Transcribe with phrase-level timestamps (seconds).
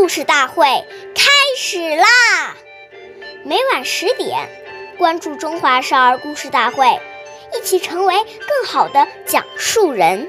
[0.00, 0.64] 故事大会
[1.14, 2.56] 开始啦！
[3.44, 4.48] 每晚十点
[4.96, 6.98] 关注中华少儿故事大会
[7.54, 10.26] 一起成为更好的讲述人。